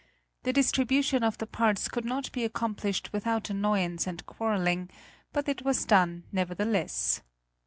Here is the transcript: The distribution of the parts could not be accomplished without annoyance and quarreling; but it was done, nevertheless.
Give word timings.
The 0.41 0.51
distribution 0.51 1.21
of 1.21 1.37
the 1.37 1.45
parts 1.45 1.87
could 1.87 2.05
not 2.05 2.31
be 2.31 2.43
accomplished 2.43 3.13
without 3.13 3.51
annoyance 3.51 4.07
and 4.07 4.25
quarreling; 4.25 4.89
but 5.31 5.47
it 5.47 5.61
was 5.61 5.85
done, 5.85 6.23
nevertheless. 6.31 7.21